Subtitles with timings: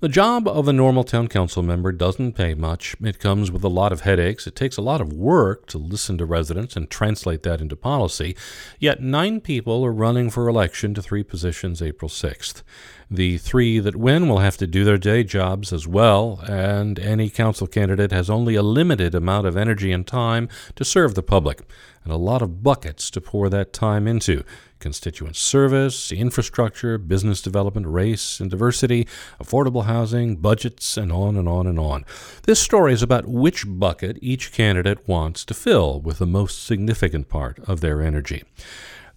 [0.00, 2.96] The job of a normal town council member doesn't pay much.
[3.02, 4.46] It comes with a lot of headaches.
[4.46, 8.36] It takes a lot of work to listen to residents and translate that into policy.
[8.78, 12.62] Yet nine people are running for election to three positions April 6th.
[13.10, 17.30] The three that win will have to do their day jobs as well, and any
[17.30, 21.62] council candidate has only a limited amount of energy and time to serve the public,
[22.04, 24.44] and a lot of buckets to pour that time into
[24.78, 29.06] constituent service, infrastructure, business development, race and diversity,
[29.40, 32.04] affordable housing, budgets, and on and on and on.
[32.44, 37.28] This story is about which bucket each candidate wants to fill with the most significant
[37.28, 38.44] part of their energy.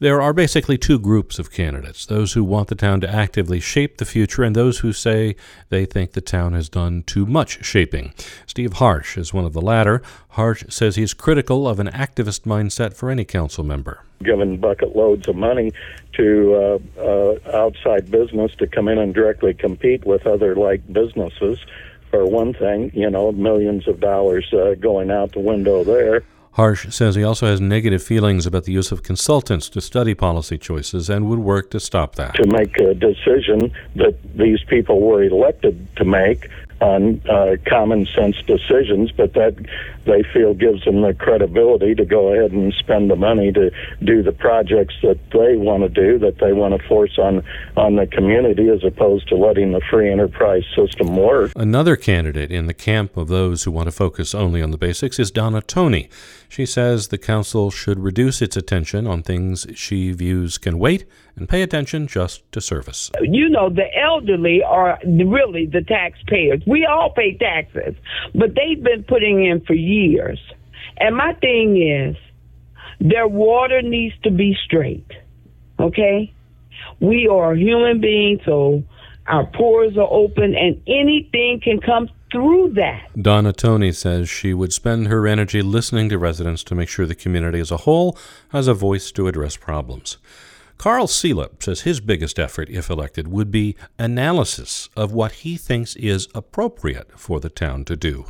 [0.00, 3.98] There are basically two groups of candidates those who want the town to actively shape
[3.98, 5.34] the future, and those who say
[5.70, 8.14] they think the town has done too much shaping.
[8.46, 10.00] Steve Harsh is one of the latter.
[10.30, 14.04] Harsh says he's critical of an activist mindset for any council member.
[14.22, 15.72] Given bucket loads of money
[16.12, 21.58] to uh, uh, outside business to come in and directly compete with other like businesses,
[22.10, 26.22] for one thing, you know, millions of dollars uh, going out the window there.
[26.58, 30.58] Harsh says he also has negative feelings about the use of consultants to study policy
[30.58, 32.34] choices and would work to stop that.
[32.34, 36.50] To make a decision that these people were elected to make
[36.80, 39.56] on uh, common sense decisions, but that
[40.04, 43.70] they feel gives them the credibility to go ahead and spend the money to
[44.02, 47.42] do the projects that they want to do, that they want to force on
[47.76, 51.52] on the community, as opposed to letting the free enterprise system work.
[51.56, 55.18] Another candidate in the camp of those who want to focus only on the basics
[55.18, 56.08] is Donna Toney.
[56.48, 61.04] She says the council should reduce its attention on things she views can wait
[61.38, 63.10] and pay attention just to service.
[63.22, 66.62] You know, the elderly are really the taxpayers.
[66.66, 67.94] We all pay taxes,
[68.34, 70.40] but they've been putting in for years.
[70.98, 72.16] And my thing is,
[73.00, 75.10] their water needs to be straight.
[75.78, 76.32] Okay?
[77.00, 78.82] We are human beings, so
[79.26, 83.08] our pores are open and anything can come through that.
[83.20, 87.14] Donna Toney says she would spend her energy listening to residents to make sure the
[87.14, 88.18] community as a whole
[88.50, 90.18] has a voice to address problems.
[90.78, 95.96] Carl Sela says his biggest effort, if elected, would be analysis of what he thinks
[95.96, 98.26] is appropriate for the town to do.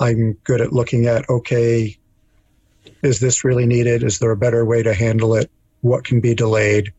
[0.00, 1.96] I'm good at looking at okay,
[3.02, 4.02] is this really needed?
[4.02, 5.50] Is there a better way to handle it?
[5.82, 6.92] What can be delayed?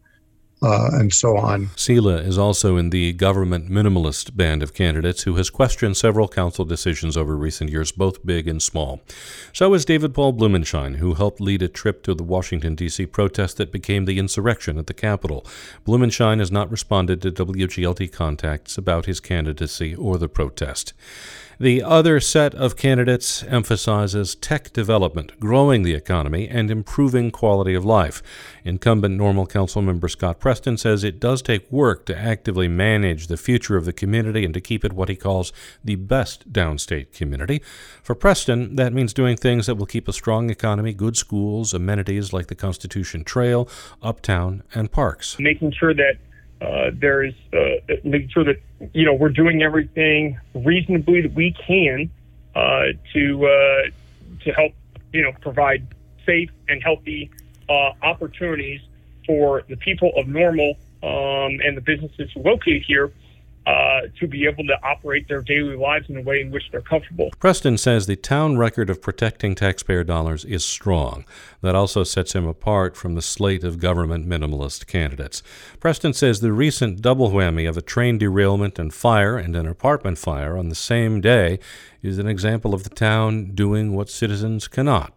[0.66, 1.68] Uh, and so on.
[1.76, 6.66] Sela is also in the government minimalist band of candidates who has questioned several council
[6.66, 9.02] decisions over recent years, both big and small.
[9.54, 13.06] So is David Paul Blumenshine, who helped lead a trip to the Washington, D.C.
[13.06, 15.46] protest that became the insurrection at the Capitol.
[15.86, 20.94] Blumenshine has not responded to WGLT contacts about his candidacy or the protest.
[21.60, 27.86] The other set of candidates emphasizes tech development, growing the economy, and improving quality of
[27.86, 28.22] life.
[28.66, 33.38] Incumbent Normal Council member Scott Preston says it does take work to actively manage the
[33.38, 37.62] future of the community and to keep it what he calls the best downstate community.
[38.04, 42.34] For Preston, that means doing things that will keep a strong economy, good schools, amenities
[42.34, 43.70] like the Constitution Trail,
[44.02, 45.40] uptown, and parks.
[45.40, 46.16] Making sure that
[46.66, 48.60] uh, there is uh, making sure that
[48.94, 52.10] you know we're doing everything reasonably that we can
[52.56, 53.82] uh, to uh,
[54.44, 54.74] to help
[55.14, 55.88] you know provide
[56.26, 57.30] safe and healthy
[57.70, 58.82] uh, opportunities
[59.26, 63.12] for the people of Normal um, and the businesses located here
[63.66, 66.82] uh, to be able to operate their daily lives in a way in which they're
[66.82, 67.32] comfortable.
[67.40, 71.26] Preston says the town record of protecting taxpayer dollars is strong.
[71.62, 75.42] That also sets him apart from the slate of government minimalist candidates.
[75.80, 80.18] Preston says the recent double whammy of a train derailment and fire and an apartment
[80.18, 81.60] fire on the same day
[82.04, 85.12] is an example of the town doing what citizens cannot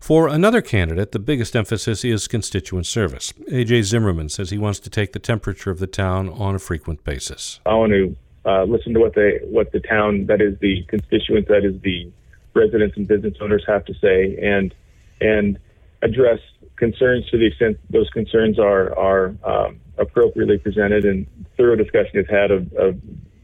[0.00, 3.32] for another candidate, the biggest emphasis is constituent service.
[3.52, 3.82] A.J.
[3.82, 7.60] Zimmerman says he wants to take the temperature of the town on a frequent basis.
[7.66, 8.16] I want to
[8.46, 12.10] uh, listen to what they, what the town, that is the constituents, that is the
[12.54, 14.74] residents and business owners have to say, and
[15.20, 15.58] and
[16.02, 16.40] address
[16.76, 22.26] concerns to the extent those concerns are are um, appropriately presented and thorough discussion is
[22.28, 22.98] had of, of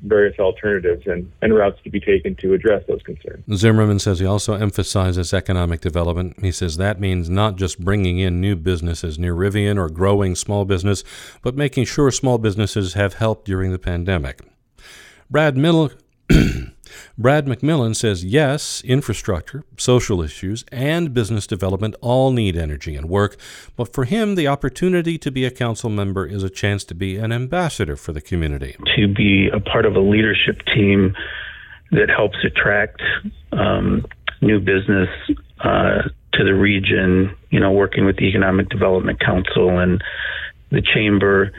[0.09, 3.44] various alternatives and, and routes to be taken to address those concerns.
[3.55, 6.37] Zimmerman says he also emphasizes economic development.
[6.41, 10.64] He says that means not just bringing in new businesses near Rivian or growing small
[10.64, 11.05] business,
[11.43, 14.41] but making sure small businesses have help during the pandemic.
[15.31, 15.91] Brad Middle
[17.19, 23.37] Brad McMillan says yes, infrastructure, social issues, and business development all need energy and work,
[23.77, 27.17] but for him, the opportunity to be a council member is a chance to be
[27.17, 28.77] an ambassador for the community.
[28.97, 31.15] To be a part of a leadership team
[31.93, 33.00] that helps attract
[33.53, 34.05] um,
[34.41, 35.09] new business
[35.61, 40.03] uh, to the region, you know, working with the Economic Development Council and
[40.71, 41.53] the Chamber.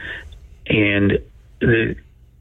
[0.68, 1.20] And
[1.60, 1.96] the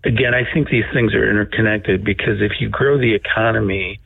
[0.07, 4.01] again, I think these things are interconnected because if you grow the economy,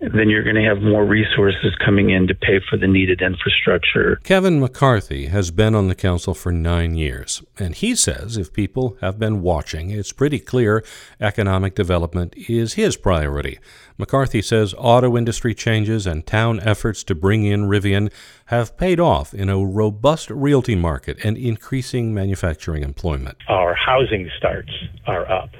[0.00, 4.16] then you're going to have more resources coming in to pay for the needed infrastructure.
[4.24, 8.96] Kevin McCarthy has been on the council for nine years, and he says if people
[9.02, 10.82] have been watching, it's pretty clear
[11.20, 13.58] economic development is his priority.
[13.98, 18.10] McCarthy says auto industry changes and town efforts to bring in Rivian
[18.46, 23.36] have paid off in a robust realty market and increasing manufacturing employment.
[23.48, 24.72] Our housing starts
[25.06, 25.50] are up.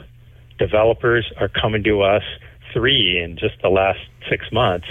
[0.58, 2.22] Developers are coming to us
[2.72, 4.86] three in just the last six months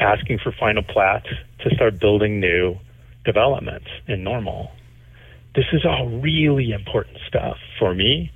[0.00, 1.26] asking for final plats
[1.60, 2.76] to start building new
[3.24, 4.70] developments in normal.
[5.54, 8.32] This is all really important stuff for me,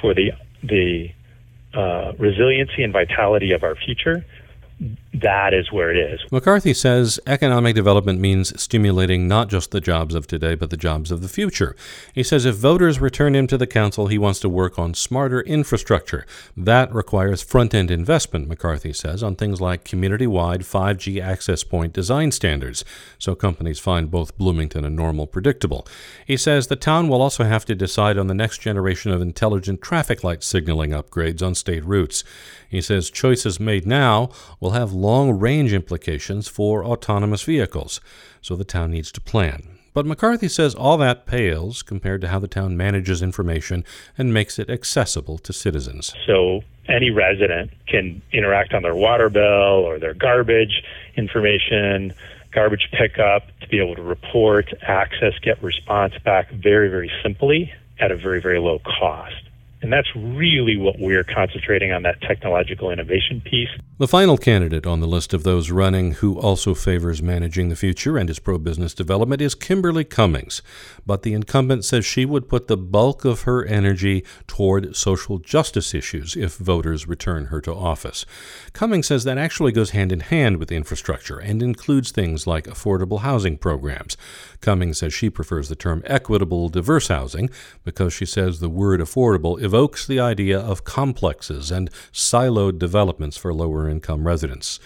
[0.00, 1.08] for the the
[1.74, 4.24] uh, resiliency and vitality of our future,
[5.14, 6.20] that is where it is.
[6.30, 11.10] McCarthy says economic development means stimulating not just the jobs of today, but the jobs
[11.10, 11.76] of the future.
[12.14, 15.42] He says if voters return him to the council, he wants to work on smarter
[15.42, 16.24] infrastructure.
[16.56, 21.92] That requires front end investment, McCarthy says, on things like community wide 5G access point
[21.92, 22.84] design standards,
[23.18, 25.86] so companies find both Bloomington and Normal predictable.
[26.26, 29.82] He says the town will also have to decide on the next generation of intelligent
[29.82, 32.24] traffic light signaling upgrades on state routes.
[32.68, 38.00] He says choices made now will have long range implications for autonomous vehicles,
[38.40, 39.78] so the town needs to plan.
[39.94, 43.84] But McCarthy says all that pales compared to how the town manages information
[44.16, 46.14] and makes it accessible to citizens.
[46.26, 50.82] So any resident can interact on their water bill or their garbage
[51.16, 52.14] information,
[52.52, 58.10] garbage pickup, to be able to report, access, get response back very, very simply at
[58.10, 59.34] a very, very low cost.
[59.82, 63.68] And that's really what we're concentrating on that technological innovation piece.
[64.02, 68.18] The final candidate on the list of those running who also favors managing the future
[68.18, 70.60] and is pro business development is Chemberly Cummings.
[71.06, 75.94] But the incumbent says she would put the bulk of her energy toward social justice
[75.94, 78.26] issues if voters return her to office.
[78.72, 83.20] Cummings says that actually goes hand in hand with infrastructure and includes things like affordable
[83.20, 84.16] housing programs.
[84.60, 87.50] Cummings says she prefers the term equitable diverse housing
[87.84, 93.54] because she says the word affordable evokes the idea of complexes and siloed developments for
[93.54, 94.80] lower income residents.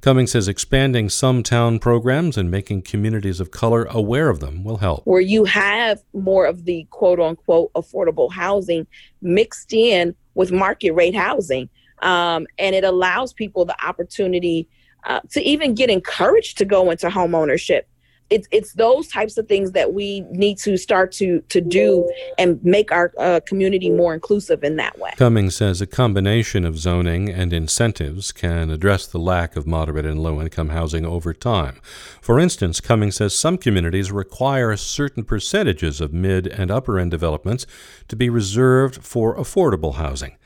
[0.00, 4.76] Cummings says expanding some town programs and making communities of color aware of them will
[4.78, 5.02] help.
[5.04, 8.86] Where you have more of the quote unquote affordable housing
[9.22, 11.68] mixed in with market rate housing.
[12.02, 14.68] Um, and it allows people the opportunity
[15.04, 17.88] uh, to even get encouraged to go into home ownership
[18.30, 22.62] it's it's those types of things that we need to start to to do and
[22.64, 25.10] make our uh, community more inclusive in that way.
[25.16, 30.22] Cummings says a combination of zoning and incentives can address the lack of moderate and
[30.22, 31.80] low income housing over time.
[32.20, 37.66] For instance, Cummings says some communities require certain percentages of mid and upper end developments
[38.08, 40.36] to be reserved for affordable housing.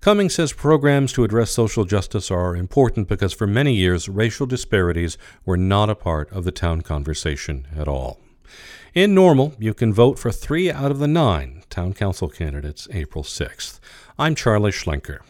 [0.00, 5.18] Cummings says programs to address social justice are important because for many years racial disparities
[5.44, 8.18] were not a part of the town conversation at all.
[8.94, 13.22] In Normal, you can vote for three out of the nine town council candidates April
[13.22, 13.78] 6th.
[14.18, 15.20] I'm Charlie Schlenker.